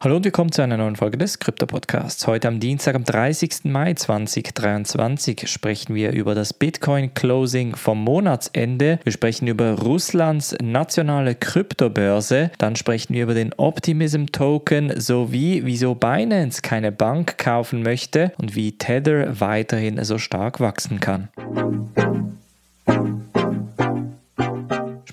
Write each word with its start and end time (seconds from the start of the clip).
Hallo 0.00 0.14
und 0.14 0.24
willkommen 0.24 0.52
zu 0.52 0.62
einer 0.62 0.76
neuen 0.76 0.94
Folge 0.94 1.18
des 1.18 1.40
Krypto 1.40 1.66
Podcasts. 1.66 2.24
Heute 2.28 2.46
am 2.46 2.60
Dienstag, 2.60 2.94
am 2.94 3.02
30. 3.02 3.64
Mai 3.64 3.94
2023 3.94 5.48
sprechen 5.48 5.96
wir 5.96 6.12
über 6.12 6.36
das 6.36 6.52
Bitcoin 6.54 7.14
Closing 7.14 7.74
vom 7.74 8.04
Monatsende. 8.04 9.00
Wir 9.02 9.10
sprechen 9.10 9.48
über 9.48 9.72
Russlands 9.72 10.54
nationale 10.62 11.34
Kryptobörse. 11.34 12.52
Dann 12.58 12.76
sprechen 12.76 13.12
wir 13.12 13.24
über 13.24 13.34
den 13.34 13.52
Optimism 13.56 14.26
Token 14.26 15.00
sowie 15.00 15.62
wieso 15.64 15.96
Binance 15.96 16.62
keine 16.62 16.92
Bank 16.92 17.36
kaufen 17.36 17.82
möchte 17.82 18.30
und 18.38 18.54
wie 18.54 18.78
Tether 18.78 19.40
weiterhin 19.40 20.04
so 20.04 20.18
stark 20.18 20.60
wachsen 20.60 21.00
kann 21.00 21.28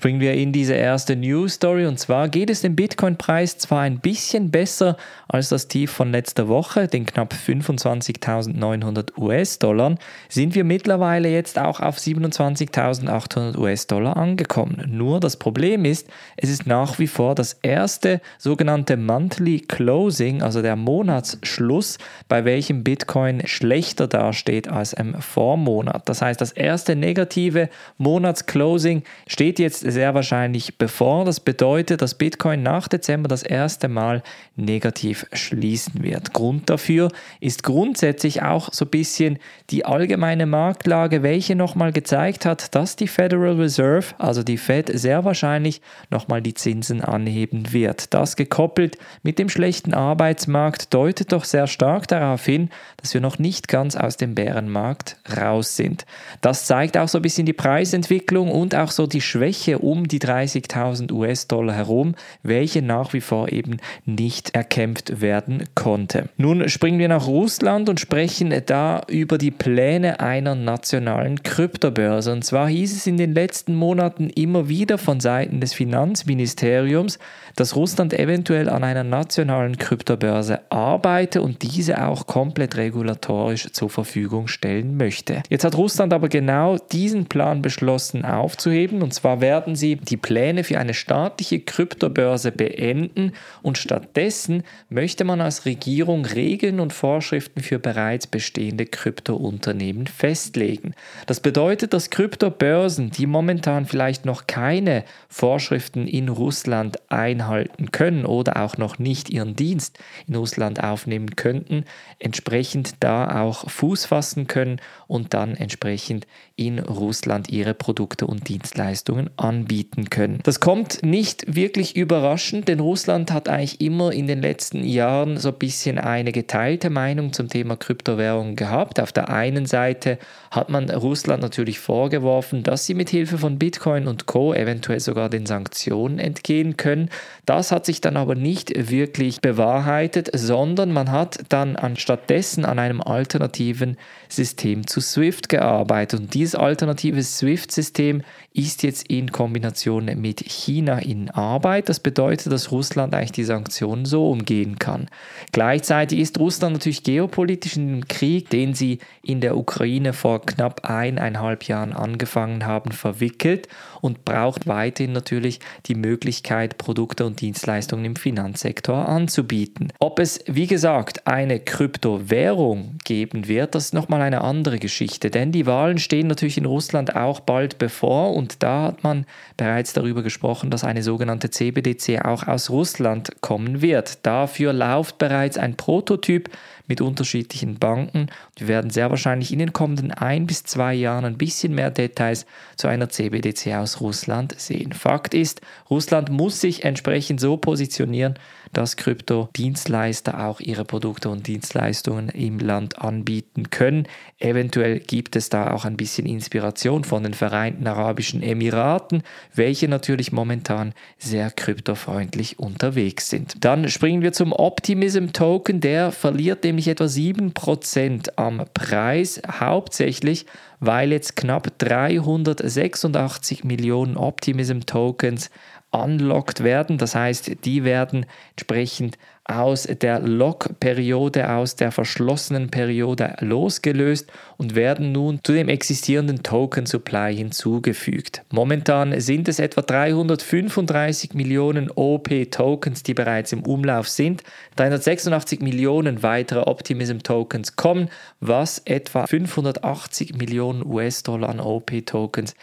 springen 0.06 0.20
wir 0.20 0.34
in 0.34 0.52
diese 0.52 0.74
erste 0.74 1.16
News 1.16 1.54
Story 1.54 1.84
und 1.84 1.98
zwar 1.98 2.28
geht 2.28 2.48
es 2.48 2.60
dem 2.60 2.76
Bitcoin-Preis 2.76 3.58
zwar 3.58 3.80
ein 3.80 3.98
bisschen 3.98 4.52
besser 4.52 4.96
als 5.26 5.48
das 5.48 5.66
Tief 5.66 5.90
von 5.90 6.12
letzter 6.12 6.46
Woche, 6.46 6.86
den 6.86 7.06
knapp 7.06 7.34
25.900 7.34 9.18
US-Dollar, 9.18 9.96
sind 10.28 10.54
wir 10.54 10.62
mittlerweile 10.62 11.28
jetzt 11.28 11.58
auch 11.58 11.80
auf 11.80 11.98
27.800 11.98 13.58
US-Dollar 13.58 14.16
angekommen. 14.16 14.84
Nur 14.88 15.18
das 15.18 15.36
Problem 15.38 15.84
ist, 15.84 16.06
es 16.36 16.50
ist 16.50 16.68
nach 16.68 17.00
wie 17.00 17.08
vor 17.08 17.34
das 17.34 17.54
erste 17.62 18.20
sogenannte 18.38 18.96
Monthly 18.96 19.58
Closing, 19.58 20.40
also 20.40 20.62
der 20.62 20.76
Monatsschluss, 20.76 21.98
bei 22.28 22.44
welchem 22.44 22.84
Bitcoin 22.84 23.44
schlechter 23.44 24.06
dasteht 24.06 24.68
als 24.68 24.92
im 24.92 25.20
Vormonat. 25.20 26.08
Das 26.08 26.22
heißt, 26.22 26.40
das 26.40 26.52
erste 26.52 26.94
negative 26.94 27.68
Monatsclosing 27.98 29.02
steht 29.26 29.58
jetzt 29.58 29.82
sehr 29.96 30.12
wahrscheinlich 30.12 30.76
bevor. 30.76 31.24
Das 31.24 31.40
bedeutet, 31.40 32.02
dass 32.02 32.16
Bitcoin 32.16 32.62
nach 32.62 32.86
Dezember 32.86 33.28
das 33.28 33.42
erste 33.42 33.88
Mal 33.88 34.22
negativ 34.54 35.24
schließen 35.32 36.02
wird. 36.02 36.34
Grund 36.34 36.68
dafür 36.68 37.10
ist 37.40 37.62
grundsätzlich 37.62 38.42
auch 38.42 38.68
so 38.74 38.84
ein 38.84 38.90
bisschen 38.90 39.38
die 39.70 39.86
allgemeine 39.86 40.44
Marktlage, 40.44 41.22
welche 41.22 41.56
nochmal 41.56 41.92
gezeigt 41.92 42.44
hat, 42.44 42.74
dass 42.74 42.96
die 42.96 43.08
Federal 43.08 43.54
Reserve, 43.54 44.08
also 44.18 44.42
die 44.42 44.58
Fed, 44.58 44.90
sehr 44.92 45.24
wahrscheinlich 45.24 45.80
nochmal 46.10 46.42
die 46.42 46.52
Zinsen 46.52 47.00
anheben 47.00 47.72
wird. 47.72 48.12
Das 48.12 48.36
gekoppelt 48.36 48.98
mit 49.22 49.38
dem 49.38 49.48
schlechten 49.48 49.94
Arbeitsmarkt 49.94 50.92
deutet 50.92 51.32
doch 51.32 51.44
sehr 51.44 51.68
stark 51.68 52.06
darauf 52.06 52.44
hin, 52.44 52.68
dass 52.98 53.14
wir 53.14 53.22
noch 53.22 53.38
nicht 53.38 53.66
ganz 53.68 53.96
aus 53.96 54.18
dem 54.18 54.34
Bärenmarkt 54.34 55.16
raus 55.34 55.74
sind. 55.74 56.04
Das 56.42 56.66
zeigt 56.66 56.98
auch 56.98 57.08
so 57.08 57.18
ein 57.18 57.22
bisschen 57.22 57.46
die 57.46 57.54
Preisentwicklung 57.54 58.50
und 58.50 58.74
auch 58.74 58.90
so 58.90 59.06
die 59.06 59.22
Schwäche 59.22 59.78
um 59.86 60.08
die 60.08 60.18
30.000 60.18 61.12
US-Dollar 61.12 61.76
herum, 61.76 62.16
welche 62.42 62.82
nach 62.82 63.12
wie 63.12 63.20
vor 63.20 63.52
eben 63.52 63.76
nicht 64.04 64.52
erkämpft 64.52 65.20
werden 65.20 65.62
konnte. 65.76 66.28
Nun 66.36 66.68
springen 66.68 66.98
wir 66.98 67.06
nach 67.06 67.28
Russland 67.28 67.88
und 67.88 68.00
sprechen 68.00 68.52
da 68.66 69.02
über 69.06 69.38
die 69.38 69.52
Pläne 69.52 70.18
einer 70.18 70.56
nationalen 70.56 71.44
Kryptobörse. 71.44 72.32
Und 72.32 72.44
zwar 72.44 72.68
hieß 72.68 72.96
es 72.96 73.06
in 73.06 73.16
den 73.16 73.32
letzten 73.32 73.76
Monaten 73.76 74.28
immer 74.28 74.68
wieder 74.68 74.98
von 74.98 75.20
Seiten 75.20 75.60
des 75.60 75.72
Finanzministeriums, 75.72 77.20
dass 77.54 77.76
Russland 77.76 78.12
eventuell 78.12 78.68
an 78.68 78.82
einer 78.82 79.04
nationalen 79.04 79.78
Kryptobörse 79.78 80.60
arbeite 80.68 81.42
und 81.42 81.62
diese 81.62 82.04
auch 82.04 82.26
komplett 82.26 82.76
regulatorisch 82.76 83.70
zur 83.70 83.88
Verfügung 83.88 84.48
stellen 84.48 84.96
möchte. 84.96 85.44
Jetzt 85.48 85.64
hat 85.64 85.76
Russland 85.76 86.12
aber 86.12 86.28
genau 86.28 86.76
diesen 86.90 87.26
Plan 87.26 87.62
beschlossen 87.62 88.24
aufzuheben 88.24 89.00
und 89.02 89.14
zwar 89.14 89.40
werden 89.40 89.75
sie 89.76 89.96
die 89.96 90.16
Pläne 90.16 90.64
für 90.64 90.78
eine 90.78 90.94
staatliche 90.94 91.60
Kryptobörse 91.60 92.52
beenden 92.52 93.32
und 93.62 93.78
stattdessen 93.78 94.62
möchte 94.88 95.24
man 95.24 95.40
als 95.40 95.64
Regierung 95.64 96.24
Regeln 96.24 96.80
und 96.80 96.92
Vorschriften 96.92 97.60
für 97.60 97.78
bereits 97.78 98.26
bestehende 98.26 98.86
Kryptounternehmen 98.86 100.06
festlegen. 100.06 100.94
Das 101.26 101.40
bedeutet, 101.40 101.92
dass 101.92 102.10
Kryptobörsen, 102.10 103.10
die 103.10 103.26
momentan 103.26 103.86
vielleicht 103.86 104.24
noch 104.24 104.46
keine 104.46 105.04
Vorschriften 105.28 106.06
in 106.06 106.28
Russland 106.28 106.98
einhalten 107.10 107.92
können 107.92 108.26
oder 108.26 108.62
auch 108.62 108.76
noch 108.76 108.98
nicht 108.98 109.30
ihren 109.30 109.56
Dienst 109.56 109.98
in 110.26 110.34
Russland 110.34 110.82
aufnehmen 110.82 111.36
könnten, 111.36 111.84
entsprechend 112.18 112.94
da 113.00 113.42
auch 113.42 113.68
Fuß 113.70 114.06
fassen 114.06 114.46
können 114.46 114.80
und 115.06 115.34
dann 115.34 115.54
entsprechend 115.54 116.26
in 116.56 116.78
Russland 116.78 117.50
ihre 117.50 117.74
Produkte 117.74 118.26
und 118.26 118.48
Dienstleistungen 118.48 119.30
anbieten 119.36 119.55
anbieten 119.56 120.10
können. 120.10 120.40
Das 120.42 120.60
kommt 120.60 121.02
nicht 121.02 121.54
wirklich 121.54 121.96
überraschend, 121.96 122.68
denn 122.68 122.80
Russland 122.80 123.32
hat 123.32 123.48
eigentlich 123.48 123.80
immer 123.80 124.12
in 124.12 124.26
den 124.26 124.42
letzten 124.42 124.84
Jahren 124.84 125.38
so 125.38 125.48
ein 125.48 125.58
bisschen 125.58 125.98
eine 125.98 126.32
geteilte 126.32 126.90
Meinung 126.90 127.32
zum 127.32 127.48
Thema 127.48 127.76
Kryptowährung 127.76 128.54
gehabt. 128.54 129.00
Auf 129.00 129.12
der 129.12 129.30
einen 129.30 129.64
Seite 129.66 130.18
hat 130.50 130.68
man 130.68 130.90
Russland 130.90 131.42
natürlich 131.42 131.78
vorgeworfen, 131.78 132.62
dass 132.62 132.84
sie 132.86 132.94
mit 132.94 133.08
Hilfe 133.08 133.38
von 133.38 133.58
Bitcoin 133.58 134.06
und 134.06 134.26
Co 134.26 134.52
eventuell 134.52 135.00
sogar 135.00 135.30
den 135.30 135.46
Sanktionen 135.46 136.18
entgehen 136.18 136.76
können. 136.76 137.08
Das 137.46 137.72
hat 137.72 137.86
sich 137.86 138.00
dann 138.00 138.16
aber 138.16 138.34
nicht 138.34 138.90
wirklich 138.90 139.40
bewahrheitet, 139.40 140.30
sondern 140.34 140.92
man 140.92 141.10
hat 141.10 141.40
dann 141.48 141.76
anstattdessen 141.76 142.64
an 142.64 142.78
einem 142.78 143.00
alternativen 143.00 143.96
System 144.28 144.86
zu 144.86 145.00
SWIFT 145.00 145.48
gearbeitet. 145.48 146.20
Und 146.20 146.34
dieses 146.34 146.54
alternative 146.54 147.22
SWIFT-System 147.22 148.22
ist 148.52 148.82
jetzt 148.82 149.08
in 149.08 149.30
Kombination 149.46 150.06
mit 150.20 150.40
China 150.40 150.98
in 150.98 151.30
Arbeit. 151.30 151.88
Das 151.88 152.00
bedeutet, 152.00 152.52
dass 152.52 152.72
Russland 152.72 153.14
eigentlich 153.14 153.30
die 153.30 153.44
Sanktionen 153.44 154.04
so 154.04 154.28
umgehen 154.28 154.76
kann. 154.80 155.06
Gleichzeitig 155.52 156.18
ist 156.18 156.40
Russland 156.40 156.72
natürlich 156.72 157.04
geopolitisch 157.04 157.76
in 157.76 157.86
den 157.86 158.08
Krieg, 158.08 158.50
den 158.50 158.74
sie 158.74 158.98
in 159.22 159.40
der 159.40 159.56
Ukraine 159.56 160.14
vor 160.14 160.44
knapp 160.44 160.84
eineinhalb 160.84 161.62
Jahren 161.68 161.92
angefangen 161.92 162.66
haben, 162.66 162.90
verwickelt 162.90 163.68
und 164.00 164.24
braucht 164.24 164.66
weiterhin 164.66 165.12
natürlich 165.12 165.60
die 165.86 165.94
Möglichkeit, 165.94 166.76
Produkte 166.76 167.24
und 167.24 167.40
Dienstleistungen 167.40 168.04
im 168.04 168.16
Finanzsektor 168.16 169.08
anzubieten. 169.08 169.92
Ob 170.00 170.18
es, 170.18 170.40
wie 170.46 170.66
gesagt, 170.66 171.28
eine 171.28 171.60
Kryptowährung 171.60 172.98
geben 173.04 173.46
wird, 173.46 173.76
das 173.76 173.86
ist 173.86 173.94
nochmal 173.94 174.22
eine 174.22 174.40
andere 174.40 174.80
Geschichte, 174.80 175.30
denn 175.30 175.52
die 175.52 175.66
Wahlen 175.66 175.98
stehen 175.98 176.26
natürlich 176.26 176.58
in 176.58 176.66
Russland 176.66 177.14
auch 177.14 177.38
bald 177.38 177.78
bevor 177.78 178.34
und 178.34 178.64
da 178.64 178.82
hat 178.82 179.04
man 179.04 179.24
bereits 179.56 179.92
darüber 179.92 180.22
gesprochen, 180.22 180.70
dass 180.70 180.84
eine 180.84 181.02
sogenannte 181.02 181.50
CBDC 181.50 182.24
auch 182.24 182.46
aus 182.46 182.70
Russland 182.70 183.40
kommen 183.40 183.82
wird. 183.82 184.24
Dafür 184.26 184.72
läuft 184.72 185.18
bereits 185.18 185.58
ein 185.58 185.76
Prototyp 185.76 186.50
mit 186.88 187.00
unterschiedlichen 187.00 187.78
Banken. 187.78 188.28
Wir 188.56 188.68
werden 188.68 188.90
sehr 188.90 189.10
wahrscheinlich 189.10 189.52
in 189.52 189.58
den 189.58 189.72
kommenden 189.72 190.12
ein 190.12 190.46
bis 190.46 190.64
zwei 190.64 190.94
Jahren 190.94 191.24
ein 191.24 191.38
bisschen 191.38 191.74
mehr 191.74 191.90
Details 191.90 192.46
zu 192.76 192.88
einer 192.88 193.08
CBDC 193.08 193.74
aus 193.74 194.00
Russland 194.00 194.58
sehen. 194.58 194.92
Fakt 194.92 195.34
ist, 195.34 195.60
Russland 195.90 196.30
muss 196.30 196.60
sich 196.60 196.84
entsprechend 196.84 197.40
so 197.40 197.56
positionieren, 197.56 198.34
dass 198.72 198.96
Kryptodienstleister 198.96 200.46
auch 200.46 200.60
ihre 200.60 200.84
Produkte 200.84 201.28
und 201.28 201.46
Dienstleistungen 201.46 202.28
im 202.28 202.58
Land 202.58 202.98
anbieten 202.98 203.70
können. 203.70 204.06
Eventuell 204.38 205.00
gibt 205.00 205.36
es 205.36 205.48
da 205.48 205.72
auch 205.72 205.84
ein 205.84 205.96
bisschen 205.96 206.26
Inspiration 206.26 207.04
von 207.04 207.22
den 207.22 207.34
Vereinten 207.34 207.86
Arabischen 207.86 208.42
Emiraten, 208.42 209.22
welche 209.54 209.88
natürlich 209.88 210.32
momentan 210.32 210.92
sehr 211.18 211.50
kryptofreundlich 211.50 212.58
unterwegs 212.58 213.28
sind. 213.28 213.64
Dann 213.64 213.88
springen 213.88 214.22
wir 214.22 214.32
zum 214.32 214.52
Optimism 214.52 215.28
Token, 215.32 215.80
der 215.80 216.12
verliert 216.12 216.64
nämlich 216.64 216.88
etwa 216.88 217.04
7% 217.04 218.30
am 218.36 218.64
Preis, 218.74 219.40
hauptsächlich 219.60 220.46
weil 220.80 221.12
jetzt 221.12 221.36
knapp 221.36 221.78
386 221.78 223.64
Millionen 223.64 224.16
Optimism 224.16 224.80
Tokens 224.80 225.50
unlocked 225.90 226.62
werden. 226.62 226.98
Das 226.98 227.14
heißt, 227.14 227.64
die 227.64 227.84
werden 227.84 228.26
entsprechend 228.50 229.18
aus 229.48 229.84
der 229.84 230.18
Lock-Periode, 230.20 231.50
aus 231.50 231.76
der 231.76 231.92
verschlossenen 231.92 232.68
Periode 232.68 233.36
losgelöst 233.40 234.30
und 234.56 234.74
werden 234.74 235.12
nun 235.12 235.40
zu 235.44 235.52
dem 235.52 235.68
existierenden 235.68 236.42
Token 236.42 236.86
Supply 236.86 237.34
hinzugefügt. 237.34 238.42
Momentan 238.50 239.20
sind 239.20 239.48
es 239.48 239.60
etwa 239.60 239.82
335 239.82 241.34
Millionen 241.34 241.90
OP-Tokens, 241.90 243.04
die 243.04 243.14
bereits 243.14 243.52
im 243.52 243.62
Umlauf 243.62 244.08
sind. 244.08 244.42
386 244.76 245.60
Millionen 245.60 246.24
weitere 246.24 246.60
Optimism-Tokens 246.60 247.76
kommen, 247.76 248.08
was 248.40 248.82
etwa 248.84 249.26
580 249.26 250.34
Millionen 250.36 250.84
US-Dollar 250.84 251.50
an 251.50 251.60
OP-Tokens 251.60 252.54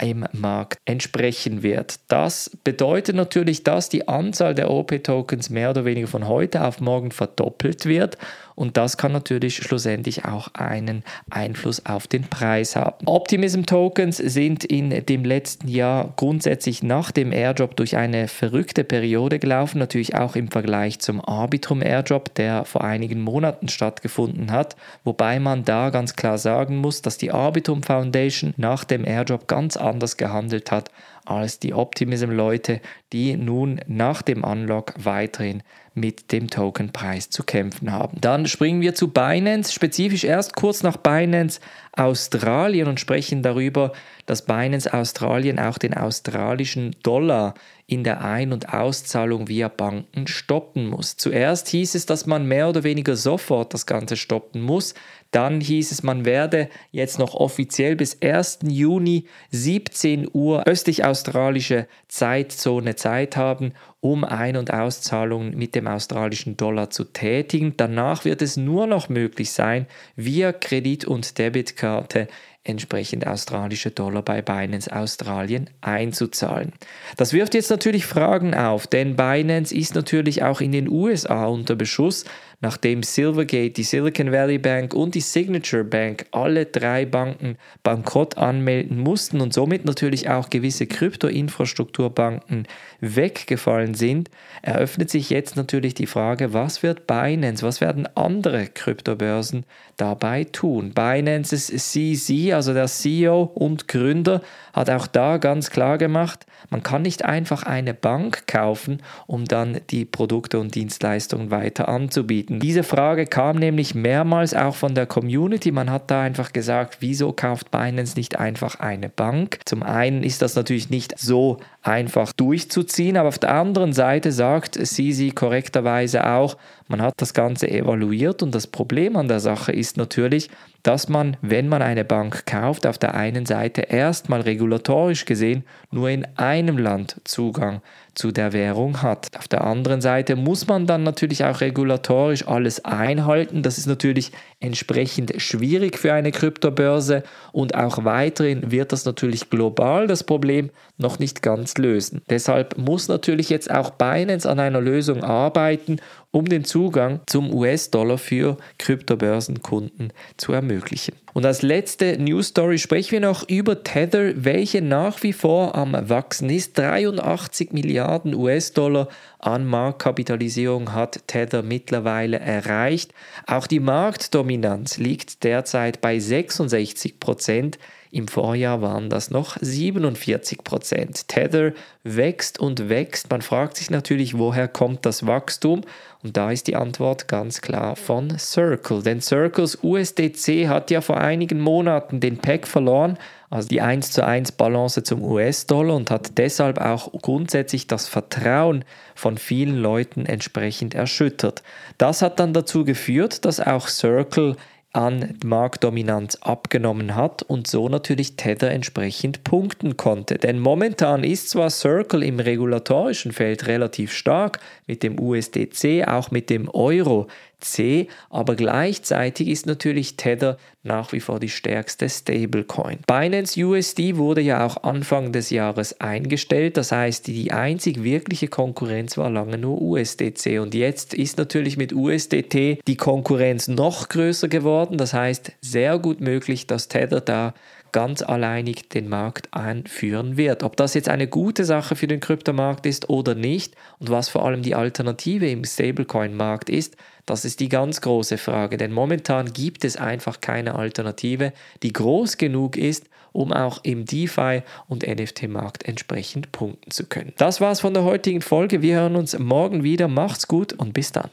im 0.00 0.24
Markt 0.32 0.78
entsprechen 0.84 1.64
wird. 1.64 1.98
Das 2.06 2.56
bedeutet, 2.62 3.16
natürlich, 3.16 3.64
dass 3.64 3.88
die 3.88 4.06
Anzahl 4.06 4.54
der 4.54 4.70
OP-Tokens 4.70 5.50
mehr 5.50 5.70
oder 5.70 5.84
weniger 5.84 6.06
von 6.06 6.27
heute 6.28 6.64
auf 6.64 6.80
morgen 6.80 7.10
verdoppelt 7.10 7.86
wird 7.86 8.18
und 8.58 8.76
das 8.76 8.96
kann 8.96 9.12
natürlich 9.12 9.58
schlussendlich 9.58 10.24
auch 10.24 10.48
einen 10.54 11.04
Einfluss 11.30 11.86
auf 11.86 12.08
den 12.08 12.24
Preis 12.24 12.74
haben. 12.74 13.06
Optimism 13.06 13.62
Tokens 13.62 14.16
sind 14.16 14.64
in 14.64 14.90
dem 15.06 15.24
letzten 15.24 15.68
Jahr 15.68 16.12
grundsätzlich 16.16 16.82
nach 16.82 17.12
dem 17.12 17.30
Airdrop 17.32 17.76
durch 17.76 17.96
eine 17.96 18.26
verrückte 18.26 18.82
Periode 18.82 19.38
gelaufen, 19.38 19.78
natürlich 19.78 20.16
auch 20.16 20.34
im 20.34 20.48
Vergleich 20.48 20.98
zum 20.98 21.24
Arbitrum 21.24 21.82
Airdrop, 21.82 22.34
der 22.34 22.64
vor 22.64 22.82
einigen 22.82 23.20
Monaten 23.20 23.68
stattgefunden 23.68 24.50
hat, 24.50 24.74
wobei 25.04 25.38
man 25.38 25.64
da 25.64 25.90
ganz 25.90 26.16
klar 26.16 26.36
sagen 26.36 26.78
muss, 26.78 27.00
dass 27.00 27.16
die 27.16 27.30
Arbitrum 27.30 27.84
Foundation 27.84 28.54
nach 28.56 28.82
dem 28.82 29.04
Airdrop 29.04 29.46
ganz 29.46 29.76
anders 29.76 30.16
gehandelt 30.16 30.72
hat 30.72 30.90
als 31.28 31.58
die 31.58 31.74
Optimism-Leute, 31.74 32.80
die 33.12 33.36
nun 33.36 33.80
nach 33.86 34.22
dem 34.22 34.44
Unlock 34.44 34.94
weiterhin 34.96 35.62
mit 35.94 36.32
dem 36.32 36.48
Tokenpreis 36.48 37.30
zu 37.30 37.42
kämpfen 37.42 37.92
haben. 37.92 38.20
Dann 38.20 38.46
springen 38.48 38.80
wir 38.80 38.94
zu 38.94 39.08
Binance, 39.08 39.72
spezifisch 39.72 40.24
erst 40.24 40.54
kurz 40.56 40.82
nach 40.82 40.96
Binance 40.96 41.60
Australien 41.98 42.88
und 42.88 43.00
sprechen 43.00 43.42
darüber, 43.42 43.92
dass 44.28 44.44
Binance 44.44 44.92
Australien 44.92 45.58
auch 45.58 45.78
den 45.78 45.94
australischen 45.94 46.94
Dollar 47.02 47.54
in 47.86 48.04
der 48.04 48.22
Ein- 48.22 48.52
und 48.52 48.74
Auszahlung 48.74 49.48
via 49.48 49.68
Banken 49.68 50.26
stoppen 50.26 50.86
muss. 50.86 51.16
Zuerst 51.16 51.68
hieß 51.68 51.94
es, 51.94 52.04
dass 52.04 52.26
man 52.26 52.46
mehr 52.46 52.68
oder 52.68 52.84
weniger 52.84 53.16
sofort 53.16 53.72
das 53.72 53.86
Ganze 53.86 54.16
stoppen 54.16 54.60
muss. 54.60 54.92
Dann 55.30 55.62
hieß 55.62 55.92
es, 55.92 56.02
man 56.02 56.26
werde 56.26 56.68
jetzt 56.90 57.18
noch 57.18 57.34
offiziell 57.34 57.96
bis 57.96 58.20
1. 58.20 58.58
Juni 58.64 59.24
17 59.52 60.28
Uhr 60.30 60.66
östlich-australische 60.66 61.86
Zeitzone 62.08 62.96
Zeit 62.96 63.38
haben, 63.38 63.72
um 64.00 64.24
Ein- 64.24 64.58
und 64.58 64.72
Auszahlungen 64.72 65.56
mit 65.56 65.74
dem 65.74 65.86
australischen 65.86 66.58
Dollar 66.58 66.90
zu 66.90 67.04
tätigen. 67.04 67.74
Danach 67.78 68.26
wird 68.26 68.42
es 68.42 68.58
nur 68.58 68.86
noch 68.86 69.08
möglich 69.08 69.52
sein, 69.52 69.86
via 70.14 70.52
Kredit- 70.52 71.06
und 71.06 71.38
Debitkarte 71.38 71.87
out 71.88 72.10
to 72.10 72.28
entsprechend 72.64 73.26
australische 73.26 73.90
Dollar 73.90 74.22
bei 74.22 74.42
Binance 74.42 74.94
Australien 74.94 75.70
einzuzahlen. 75.80 76.72
Das 77.16 77.32
wirft 77.32 77.54
jetzt 77.54 77.70
natürlich 77.70 78.04
Fragen 78.04 78.54
auf, 78.54 78.86
denn 78.86 79.16
Binance 79.16 79.74
ist 79.74 79.94
natürlich 79.94 80.42
auch 80.42 80.60
in 80.60 80.72
den 80.72 80.88
USA 80.88 81.46
unter 81.46 81.76
Beschuss 81.76 82.24
nachdem 82.60 83.02
Silvergate, 83.02 83.70
die 83.70 83.84
Silicon 83.84 84.32
Valley 84.32 84.58
Bank 84.58 84.92
und 84.92 85.14
die 85.14 85.20
Signature 85.20 85.84
Bank 85.84 86.26
alle 86.32 86.66
drei 86.66 87.06
Banken 87.06 87.56
bankrott 87.82 88.36
anmelden 88.36 88.98
mussten 88.98 89.40
und 89.40 89.54
somit 89.54 89.84
natürlich 89.84 90.28
auch 90.28 90.50
gewisse 90.50 90.86
Kryptoinfrastrukturbanken 90.86 92.66
weggefallen 93.00 93.94
sind, 93.94 94.28
eröffnet 94.62 95.10
sich 95.10 95.30
jetzt 95.30 95.56
natürlich 95.56 95.94
die 95.94 96.06
Frage, 96.06 96.52
was 96.52 96.82
wird 96.82 97.06
Binance, 97.06 97.64
was 97.64 97.80
werden 97.80 98.08
andere 98.16 98.66
Kryptobörsen 98.66 99.64
dabei 99.96 100.44
tun? 100.44 100.92
Binance's 100.94 101.68
CZ, 101.68 102.47
also 102.52 102.74
der 102.74 102.86
CEO 102.86 103.42
und 103.54 103.88
Gründer, 103.88 104.42
hat 104.72 104.90
auch 104.90 105.06
da 105.06 105.38
ganz 105.38 105.70
klar 105.70 105.98
gemacht, 105.98 106.46
man 106.70 106.82
kann 106.82 107.02
nicht 107.02 107.24
einfach 107.24 107.62
eine 107.62 107.94
Bank 107.94 108.46
kaufen, 108.46 109.02
um 109.26 109.46
dann 109.46 109.80
die 109.90 110.04
Produkte 110.04 110.58
und 110.58 110.74
Dienstleistungen 110.74 111.50
weiter 111.50 111.88
anzubieten. 111.88 112.60
Diese 112.60 112.82
Frage 112.82 113.26
kam 113.26 113.56
nämlich 113.56 113.94
mehrmals 113.94 114.54
auch 114.54 114.74
von 114.74 114.94
der 114.94 115.06
Community. 115.06 115.72
Man 115.72 115.90
hat 115.90 116.10
da 116.10 116.22
einfach 116.22 116.52
gesagt, 116.52 116.98
wieso 117.00 117.32
kauft 117.32 117.70
Binance 117.70 118.16
nicht 118.16 118.38
einfach 118.38 118.80
eine 118.80 119.08
Bank? 119.08 119.60
Zum 119.64 119.82
einen 119.82 120.22
ist 120.22 120.42
das 120.42 120.56
natürlich 120.56 120.90
nicht 120.90 121.18
so 121.18 121.58
einfach 121.88 122.32
durchzuziehen, 122.32 123.16
aber 123.16 123.28
auf 123.28 123.38
der 123.38 123.54
anderen 123.54 123.92
Seite 123.92 124.30
sagt 124.30 124.74
Sisi 124.74 125.30
korrekterweise 125.30 126.26
auch, 126.26 126.56
man 126.86 127.02
hat 127.02 127.14
das 127.16 127.34
Ganze 127.34 127.70
evaluiert 127.70 128.42
und 128.42 128.54
das 128.54 128.66
Problem 128.66 129.16
an 129.16 129.28
der 129.28 129.40
Sache 129.40 129.72
ist 129.72 129.96
natürlich, 129.96 130.50
dass 130.82 131.08
man, 131.08 131.36
wenn 131.40 131.68
man 131.68 131.82
eine 131.82 132.04
Bank 132.04 132.46
kauft, 132.46 132.86
auf 132.86 132.98
der 132.98 133.14
einen 133.14 133.46
Seite 133.46 133.82
erstmal 133.82 134.42
regulatorisch 134.42 135.24
gesehen 135.24 135.64
nur 135.90 136.10
in 136.10 136.26
einem 136.36 136.78
Land 136.78 137.20
Zugang 137.24 137.80
zu 138.14 138.32
der 138.32 138.52
Währung 138.52 139.02
hat. 139.02 139.28
Auf 139.36 139.48
der 139.48 139.64
anderen 139.64 140.00
Seite 140.00 140.36
muss 140.36 140.66
man 140.66 140.86
dann 140.86 141.02
natürlich 141.02 141.44
auch 141.44 141.60
regulatorisch 141.60 142.46
alles 142.46 142.84
einhalten. 142.84 143.62
Das 143.62 143.78
ist 143.78 143.86
natürlich 143.86 144.32
entsprechend 144.60 145.40
schwierig 145.40 145.98
für 145.98 146.12
eine 146.12 146.32
Kryptobörse 146.32 147.22
und 147.52 147.74
auch 147.74 148.04
weiterhin 148.04 148.70
wird 148.70 148.92
das 148.92 149.04
natürlich 149.04 149.50
global 149.50 150.06
das 150.06 150.24
Problem 150.24 150.70
noch 150.96 151.18
nicht 151.18 151.42
ganz 151.42 151.78
lösen. 151.78 152.22
Deshalb 152.28 152.76
muss 152.76 153.08
natürlich 153.08 153.50
jetzt 153.50 153.70
auch 153.70 153.90
Binance 153.90 154.48
an 154.48 154.58
einer 154.58 154.80
Lösung 154.80 155.22
arbeiten, 155.22 156.00
um 156.30 156.44
den 156.44 156.64
Zugang 156.64 157.20
zum 157.26 157.52
US-Dollar 157.52 158.18
für 158.18 158.58
Kryptobörsenkunden 158.78 160.12
zu 160.36 160.52
ermöglichen. 160.52 161.14
Und 161.32 161.46
als 161.46 161.62
letzte 161.62 162.18
News 162.18 162.48
Story 162.48 162.78
sprechen 162.78 163.12
wir 163.12 163.20
noch 163.20 163.48
über 163.48 163.82
Tether, 163.82 164.44
welche 164.44 164.82
nach 164.82 165.22
wie 165.22 165.32
vor 165.32 165.74
am 165.74 165.96
Wachsen 166.08 166.50
ist. 166.50 166.76
83 166.76 167.72
Milliarden 167.72 168.34
US-Dollar 168.34 169.08
an 169.38 169.66
Marktkapitalisierung 169.66 170.92
hat 170.92 171.26
Tether 171.28 171.62
mittlerweile 171.62 172.38
erreicht. 172.40 173.14
Auch 173.46 173.66
die 173.66 173.80
Marktdominanz 173.80 174.98
liegt 174.98 175.44
derzeit 175.44 176.00
bei 176.00 176.18
66 176.18 177.20
Prozent. 177.20 177.78
Im 178.10 178.26
Vorjahr 178.26 178.80
waren 178.80 179.10
das 179.10 179.30
noch 179.30 179.56
47 179.60 180.64
Prozent. 180.64 181.28
Tether 181.28 181.72
wächst 182.04 182.58
und 182.58 182.88
wächst. 182.88 183.30
Man 183.30 183.42
fragt 183.42 183.76
sich 183.76 183.90
natürlich, 183.90 184.38
woher 184.38 184.66
kommt 184.66 185.04
das 185.04 185.26
Wachstum? 185.26 185.82
Und 186.22 186.36
da 186.36 186.50
ist 186.50 186.66
die 186.66 186.74
Antwort 186.74 187.28
ganz 187.28 187.60
klar 187.60 187.94
von 187.96 188.38
Circle. 188.38 189.02
Denn 189.02 189.20
Circles 189.20 189.78
USDC 189.82 190.66
hat 190.68 190.90
ja 190.90 191.00
vor 191.00 191.18
einigen 191.18 191.60
Monaten 191.60 192.18
den 192.18 192.38
Pack 192.38 192.66
verloren, 192.66 193.18
also 193.50 193.68
die 193.68 193.80
1 193.80 194.10
zu 194.10 194.24
1 194.24 194.52
Balance 194.52 195.02
zum 195.02 195.22
US-Dollar 195.22 195.94
und 195.94 196.10
hat 196.10 196.36
deshalb 196.38 196.78
auch 196.78 197.12
grundsätzlich 197.22 197.86
das 197.86 198.08
Vertrauen 198.08 198.84
von 199.14 199.38
vielen 199.38 199.76
Leuten 199.76 200.26
entsprechend 200.26 200.94
erschüttert. 200.94 201.62
Das 201.98 202.20
hat 202.20 202.40
dann 202.40 202.52
dazu 202.52 202.84
geführt, 202.84 203.44
dass 203.44 203.60
auch 203.60 203.88
Circle 203.88 204.56
an 204.92 205.38
Marktdominanz 205.44 206.36
abgenommen 206.36 207.14
hat 207.14 207.42
und 207.42 207.66
so 207.66 207.88
natürlich 207.88 208.36
Tether 208.36 208.70
entsprechend 208.70 209.44
punkten 209.44 209.96
konnte. 209.96 210.38
Denn 210.38 210.58
momentan 210.58 211.24
ist 211.24 211.50
zwar 211.50 211.70
Circle 211.70 212.22
im 212.22 212.40
regulatorischen 212.40 213.32
Feld 213.32 213.66
relativ 213.66 214.12
stark 214.12 214.60
mit 214.86 215.02
dem 215.02 215.20
USDC, 215.20 216.06
auch 216.06 216.30
mit 216.30 216.48
dem 216.48 216.68
Euro 216.70 217.26
C, 217.60 218.08
aber 218.30 218.54
gleichzeitig 218.54 219.48
ist 219.48 219.66
natürlich 219.66 220.16
Tether 220.16 220.58
nach 220.82 221.12
wie 221.12 221.20
vor 221.20 221.40
die 221.40 221.48
stärkste 221.48 222.08
Stablecoin. 222.08 223.00
Binance 223.06 223.60
USD 223.62 224.16
wurde 224.16 224.40
ja 224.40 224.64
auch 224.64 224.82
Anfang 224.84 225.32
des 225.32 225.50
Jahres 225.50 226.00
eingestellt, 226.00 226.76
das 226.76 226.92
heißt, 226.92 227.26
die 227.26 227.52
einzig 227.52 228.02
wirkliche 228.04 228.48
Konkurrenz 228.48 229.16
war 229.18 229.30
lange 229.30 229.58
nur 229.58 229.80
USDC 229.80 230.60
und 230.60 230.74
jetzt 230.74 231.14
ist 231.14 231.38
natürlich 231.38 231.76
mit 231.76 231.92
USDT 231.92 232.80
die 232.86 232.96
Konkurrenz 232.96 233.68
noch 233.68 234.08
größer 234.08 234.48
geworden, 234.48 234.96
das 234.96 235.12
heißt, 235.12 235.52
sehr 235.60 235.98
gut 235.98 236.20
möglich, 236.20 236.66
dass 236.66 236.88
Tether 236.88 237.20
da 237.20 237.54
ganz 237.92 238.22
alleinig 238.22 238.88
den 238.88 239.08
Markt 239.08 239.48
einführen 239.52 240.36
wird. 240.36 240.62
Ob 240.62 240.76
das 240.76 240.94
jetzt 240.94 241.08
eine 241.08 241.26
gute 241.26 241.64
Sache 241.64 241.96
für 241.96 242.06
den 242.06 242.20
Kryptomarkt 242.20 242.86
ist 242.86 243.08
oder 243.10 243.34
nicht 243.34 243.74
und 243.98 244.10
was 244.10 244.28
vor 244.28 244.44
allem 244.44 244.62
die 244.62 244.74
Alternative 244.74 245.48
im 245.48 245.64
Stablecoin-Markt 245.64 246.70
ist, 246.70 246.96
das 247.26 247.44
ist 247.44 247.60
die 247.60 247.68
ganz 247.68 248.00
große 248.00 248.38
Frage, 248.38 248.78
denn 248.78 248.92
momentan 248.92 249.52
gibt 249.52 249.84
es 249.84 249.96
einfach 249.96 250.40
keine 250.40 250.76
Alternative, 250.76 251.52
die 251.82 251.92
groß 251.92 252.38
genug 252.38 252.76
ist, 252.76 253.04
um 253.32 253.52
auch 253.52 253.80
im 253.84 254.06
DeFi 254.06 254.62
und 254.88 255.06
NFT-Markt 255.06 255.86
entsprechend 255.86 256.52
punkten 256.52 256.90
zu 256.90 257.06
können. 257.06 257.32
Das 257.36 257.60
war's 257.60 257.80
von 257.80 257.92
der 257.92 258.04
heutigen 258.04 258.40
Folge. 258.40 258.80
Wir 258.82 258.96
hören 258.96 259.16
uns 259.16 259.38
morgen 259.38 259.82
wieder. 259.82 260.08
Macht's 260.08 260.48
gut 260.48 260.72
und 260.72 260.94
bis 260.94 261.12
dann. 261.12 261.30